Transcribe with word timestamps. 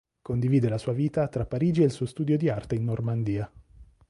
Condivide 0.19 0.67
la 0.67 0.79
sua 0.79 0.93
vita 0.93 1.27
tra 1.27 1.45
Parigi 1.45 1.83
e 1.83 1.85
il 1.85 1.91
suo 1.91 2.07
studio 2.07 2.35
di 2.35 2.49
arte 2.49 2.73
in 2.73 2.85
Normandia. 2.85 3.51